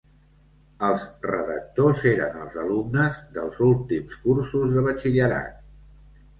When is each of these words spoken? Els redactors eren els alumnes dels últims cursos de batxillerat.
Els 0.87 1.03
redactors 1.31 2.01
eren 2.13 2.41
els 2.45 2.57
alumnes 2.63 3.21
dels 3.37 3.63
últims 3.69 4.19
cursos 4.27 4.77
de 4.81 4.89
batxillerat. 4.91 5.65